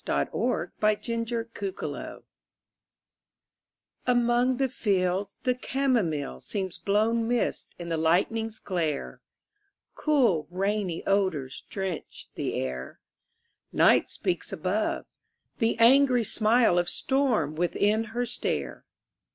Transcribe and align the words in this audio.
THE 0.03 0.27
WINDOW 0.33 0.71
ON 0.81 1.25
THE 1.25 1.73
HILL 1.99 2.23
Among 4.07 4.57
the 4.57 4.67
fields 4.67 5.37
the 5.43 5.53
camomile 5.53 6.39
Seems 6.41 6.79
blown 6.79 7.27
mist 7.27 7.75
in 7.77 7.89
the 7.89 7.97
lightning's 7.97 8.57
glare: 8.57 9.21
Cool, 9.93 10.47
rainy 10.49 11.05
odors 11.05 11.61
drench 11.69 12.29
the 12.33 12.55
air; 12.55 12.99
Night 13.71 14.09
speaks 14.09 14.51
above; 14.51 15.05
the 15.59 15.77
angry 15.77 16.23
smile 16.23 16.79
Of 16.79 16.89
storm 16.89 17.53
within 17.53 18.05
her 18.05 18.25
stare. 18.25 18.85